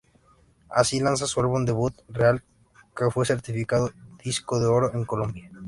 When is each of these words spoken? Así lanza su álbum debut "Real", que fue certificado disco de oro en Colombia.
Así 0.71 0.99
lanza 0.99 1.27
su 1.27 1.39
álbum 1.41 1.63
debut 1.63 1.93
"Real", 2.09 2.43
que 2.97 3.11
fue 3.11 3.23
certificado 3.23 3.91
disco 4.23 4.59
de 4.59 4.65
oro 4.65 4.89
en 4.95 5.05
Colombia. 5.05 5.51